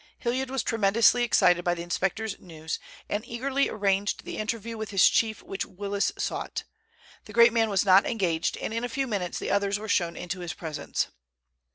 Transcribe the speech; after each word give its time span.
Hilliard 0.17 0.49
was 0.49 0.63
tremendously 0.63 1.21
excited 1.23 1.63
by 1.63 1.75
the 1.75 1.83
inspector's 1.83 2.39
news, 2.39 2.79
and 3.07 3.23
eagerly 3.23 3.69
arranged 3.69 4.23
the 4.25 4.39
interview 4.39 4.75
with 4.75 4.89
his 4.89 5.07
chief 5.07 5.43
which 5.43 5.63
Willis 5.63 6.11
sought. 6.17 6.63
The 7.25 7.33
great 7.33 7.53
man 7.53 7.69
was 7.69 7.85
not 7.85 8.07
engaged, 8.07 8.57
and 8.57 8.73
in 8.73 8.83
a 8.83 8.89
few 8.89 9.05
minutes 9.05 9.37
the 9.37 9.51
others 9.51 9.77
were 9.77 9.87
shown 9.87 10.17
into 10.17 10.39
his 10.39 10.53
presence. 10.55 11.09